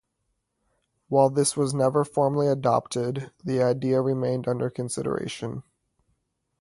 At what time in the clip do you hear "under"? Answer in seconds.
4.47-4.71